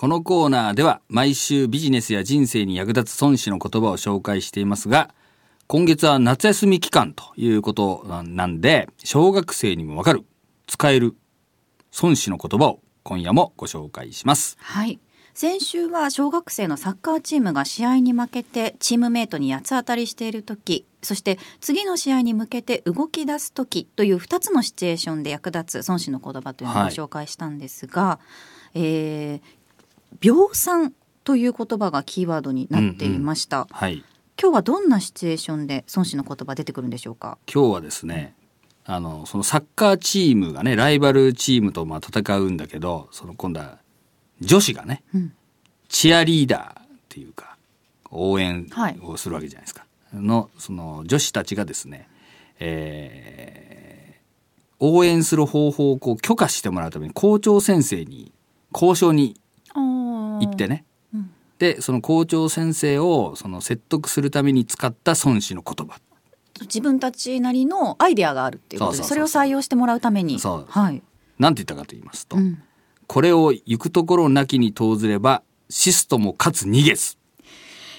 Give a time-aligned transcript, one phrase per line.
[0.00, 5.14] このコーナーでは毎週ビジネスや人生に役立つ孫子の言葉を紹介していますが、
[5.66, 10.24] 今月は夏休み期間ということなんで、小学生にもわかる、
[10.66, 11.16] 使える
[12.00, 14.56] 孫子の言葉を今夜もご紹介します。
[14.58, 14.98] はい。
[15.34, 28.20] 先週は小学生のサッカーチームが試合に負けてチームメートに八つ当たりしている時そして次の試合に向けて動き出す時という2つのシチュエーションで役立つ孫子の言葉というのをご紹介したんですが、は
[28.74, 29.59] い、えー、
[30.18, 30.92] 秒算
[31.24, 33.58] という言葉がキーワードになっていました。
[33.58, 34.04] うんうん、はい。
[34.40, 37.36] 今日はどんなシチュエーションで孫子の言葉出てくるんでしょうか？
[37.52, 38.34] 今日はですね、
[38.86, 43.78] あのそのサッカーチームがねライバルチームとまあ戦うんだけど、その今度は
[44.40, 45.32] 女子がね、うん、
[45.88, 47.58] チアリーダーっていうか
[48.10, 48.66] 応援
[49.02, 49.84] をするわけじゃないですか。
[50.12, 52.08] はい、のその女子たちがですね、
[52.58, 58.32] えー、応援する方法をこう許可してもらうために校長先生に
[58.72, 59.38] 交渉に
[60.40, 66.00] 行ってね、うん、でその校長先生をその説得するために使った孫子の言葉。
[66.62, 70.38] 自分たちなりのアイデアがあるっていうことでそれを採用してもらうために。
[70.38, 71.02] はい、
[71.38, 72.62] なんて言ったかと言いますと、うん、
[73.06, 77.16] これを行くところなきに通ずればシストもかつ逃げず。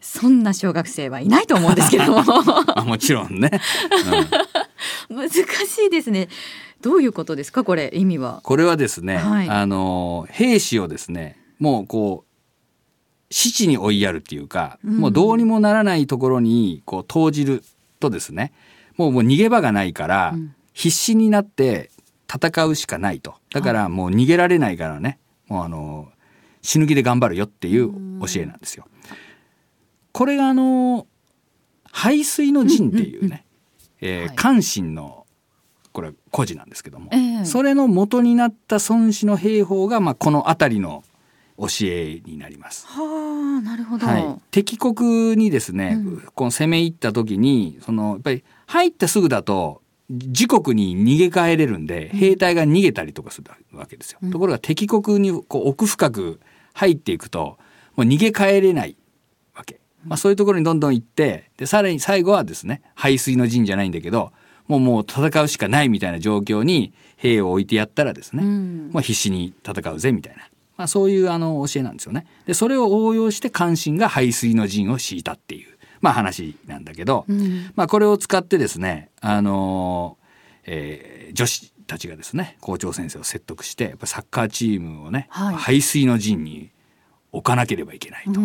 [0.00, 2.22] そんな小学生はいないと思うんですけども。
[2.78, 3.50] あもちろんね、
[5.08, 5.42] うん、難し
[5.86, 6.28] いですね。
[6.82, 8.40] どういうことですかこれ意味は。
[8.44, 17.62] これはですね、はい、あの兵士をですねもうこう死地に追いやるっていうか、うん、もうどうにもならないところにこう投じる
[18.00, 18.52] とですね
[18.96, 21.90] もうもう逃げ場がないから、うん、必死になって
[22.32, 23.34] 戦うしかないと。
[23.52, 26.08] だからもう逃げられないからね、もうあの
[26.62, 28.86] 死ぬ気で頑張るよっていう教えなんですよ。
[30.12, 31.06] これがあの
[31.90, 33.44] 排水の陣っていうね、
[34.00, 35.26] え関心の
[35.92, 41.04] これ故事なんですけども、えー、それの元になった孫子の兵法が、まあ、この辺りの
[41.58, 42.86] 教えになります。
[42.86, 44.06] はあ、なるほど。
[44.06, 54.18] はい、敵国にですね、うん、この攻め入った時に、そのやっぱり入ったすぐだと自国に逃げ帰れるんで、兵隊が逃げたりとかするわけですよ。
[54.22, 56.40] うん、ところが敵国にこう奥深く
[56.72, 57.58] 入っていくと
[57.96, 58.96] もう逃げ帰れない
[59.54, 59.80] わけ。
[60.04, 64.32] まあ、そういうところにどんどん行ってでさらに最後はですね排水の陣じゃないんだけど
[64.66, 70.42] もうもう戦うしかないみたいな状況に兵を置いてやったらですね、うん、まあ、必死に戦うぜみたいな、
[70.76, 72.26] まあ、そういうあの教えなんですよね。
[72.46, 80.18] でそれを応用して関心が排水の陣を敷いたっていう、まあ、話なんだけど、うん、まあ、これを使ってですね、あの
[80.66, 86.70] えー、女子たちがですね校長先生を説得してやっぱサッカーチームをね、はい、排水の陣に
[87.32, 88.44] 置かなければいけないと、う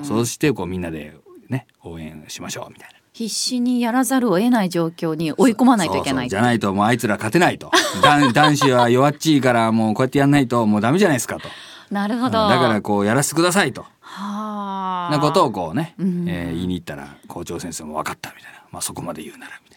[0.00, 1.14] ん、そしてこうみんなで
[1.48, 3.05] ね応援しましょうみたいな。
[3.16, 6.28] 必死にやらざるを得ない状況に追い込まないといけない。
[6.28, 7.70] じゃないともうあいつら勝てないと。
[8.34, 11.48] 男子は弱っちいからもうこうやってやんないともうダメじゃないですかと。
[11.90, 13.86] なるほど、だからこうやらせてくださいと。
[14.02, 19.75] はなことをこうね、うん、えー、言いに行ったら校長先生も分かったみたいな、まあ、そこまで言うならうん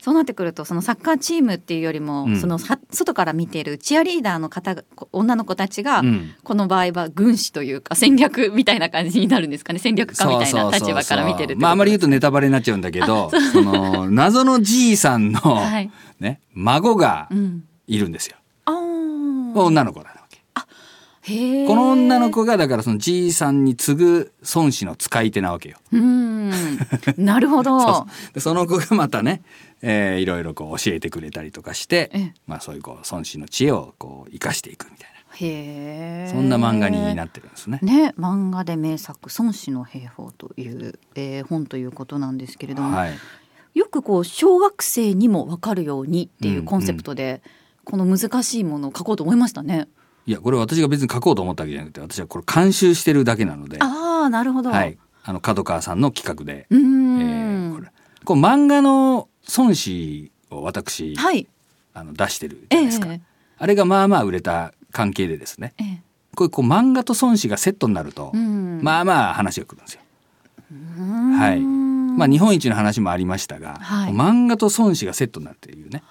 [0.00, 4.76] そうなってくるとそのサッカーチームっていうよりも、うん、その外から見ているチアリーダーの方
[5.12, 9.78] 女の子たちが、うん、この場合は軍師というか戦略みたいな感じになるんですかね。
[9.78, 15.90] 戦略家みたいな立場から見てるまああまり言うとネタバレになっちゃうんだけどその謎のじいさんの、はい、
[16.20, 17.28] ね、孫が
[17.86, 18.36] いるんですよ。
[19.54, 20.17] 女の子だ
[21.66, 25.78] この女の子がだからそのじいさんに次ぐ孫子の使い手なわけよ。
[25.92, 26.50] うん
[27.16, 29.42] なるほど そでその子がまたね、
[29.82, 35.18] えー、いろいろこう教えてくれたりとかしてまあそういうこう孫子の知恵をこう生かしていくみたいな。
[35.40, 37.78] へそんな漫画になってるんですね。
[37.82, 43.12] ね漫画で名作「孫子の兵法」という、えー、本ということなんですけれども、はい、
[43.74, 49.88] よくこう小学生にも分かるようにっていうコンセプトで、うんうん、この難しいものを書こうと思いましたね。
[50.28, 53.78] いやこれ私が別に書こうと思ったわけじゃなくて私はこれ監修してるだけなので。
[53.80, 56.66] ああなるほど、はい、あの角川さんの企画で。
[56.68, 57.90] うん、えー、これ。
[58.26, 61.46] こう漫画の孫子を私、はい、
[61.94, 63.20] あの出してるじゃないですか、えー、
[63.56, 65.96] あれがまあまあ売れた関係でですね、えー、
[66.36, 70.02] これこう漫画と孫子がセットになるとまあまあ話がくるんですよ。
[71.38, 71.60] はい。
[71.60, 76.02] まあ、日本一の話もありましたが、はい、漫画と孫子がセットになるっていうね。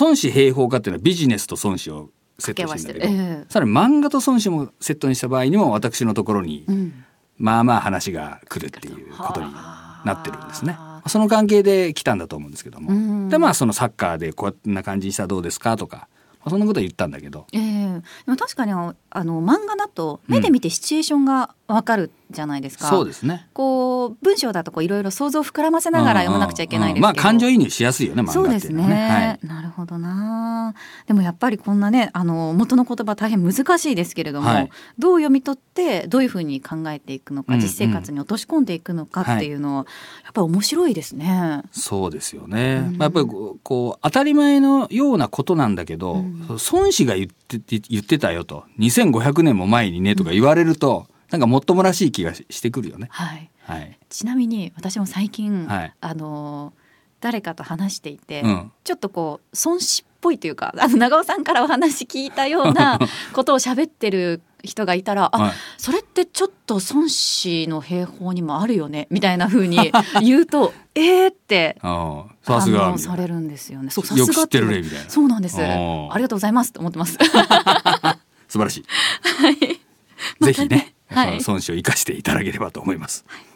[0.00, 2.08] 孫子兵法家っていうのはビジネスと孫子を
[2.38, 7.04] セットしてるんだけど、えー、さらに漫画と孫子もセットにした場合にも私のところに、うん、
[7.38, 10.76] まあまあ話が来るっていうことになってるんですね。
[11.06, 16.08] その関係で来たんだと思うんですけども、うん、でまあそのサッカーでこんな感じにしたらどうですかとか
[16.48, 18.94] そんなこと言ったんだけど、えー、でも確かにあ
[19.24, 22.88] の漫画だと目で見てシチュエーションがわかるじゃないですか。
[22.88, 23.48] そうですね。
[23.54, 30.74] こう文章だとこういろいろ想像を膨らませながら読まなくちゃいけないですけど、まあ感情移入しやすいよね漫画ってそうですね、はい、なるほどな。
[31.06, 34.70] でもやっぱりこんなねあの元の言葉大変難しいですけれども、はい。
[34.98, 37.64] どう読み取ってどういうふうに考えていくのか、うんうん。
[37.64, 39.86] 実生活に落とし込んでいくのかっていうのは、
[40.24, 41.62] やっぱり面白いですね。
[41.72, 42.84] そうですよね。
[42.88, 42.96] うん。
[42.98, 46.46] まあ、やっぱりこう当たり前のようなことなんだけど、うん。
[46.48, 48.64] 孫子が言って言ってたよと。
[48.78, 53.08] 2500年も前にねとか言われると、なんかもっともらしい気がししてくるよね。
[53.10, 53.98] はい、はい。
[54.08, 56.72] ちなみに私も最近、はいあの
[57.20, 58.72] 誰かと話していて、うん。
[58.84, 63.00] ちょっとこう孫子っぽいというかあの長尾さんからお話聞いたような
[63.32, 69.90] ことを喋ってる人がいたらあ、はいそれってちょっと孫子の兵法にもあるよねみたいな風に
[70.22, 72.28] 言うとえーって反
[72.92, 73.90] 応されるんですよね。
[73.90, 75.58] そうさすがよく知ってるねみたいなそうなんです。
[75.58, 77.18] おあーりがとうございますと思ってます。
[78.48, 78.84] 素晴らしい。
[80.44, 83.24] ぜひね、はいその孫子を生かしていただければと思います。
[83.26, 83.53] はい